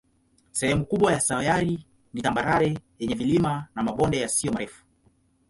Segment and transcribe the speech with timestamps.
[0.51, 4.85] Sehemu kubwa ya sayari ni tambarare yenye vilima na mabonde yasiyo marefu.